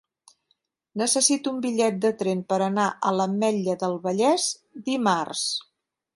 Necessito 1.01 1.53
un 1.55 1.59
bitllet 1.65 1.99
de 2.05 2.11
tren 2.21 2.41
per 2.53 2.59
anar 2.69 2.87
a 2.87 3.13
l'Ametlla 3.19 3.77
del 3.85 3.97
Vallès 4.09 4.51
dimarts. 4.91 5.47